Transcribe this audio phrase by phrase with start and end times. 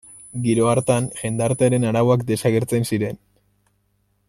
[0.45, 3.21] Giro hartan jendartearen arauak desagertzen ziren.